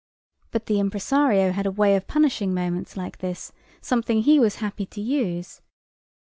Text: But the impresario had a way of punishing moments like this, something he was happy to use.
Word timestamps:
But 0.49 0.65
the 0.65 0.79
impresario 0.79 1.51
had 1.51 1.67
a 1.67 1.71
way 1.71 1.95
of 1.95 2.07
punishing 2.07 2.55
moments 2.55 2.97
like 2.97 3.19
this, 3.19 3.51
something 3.81 4.23
he 4.23 4.39
was 4.39 4.55
happy 4.55 4.87
to 4.87 4.99
use. 4.99 5.61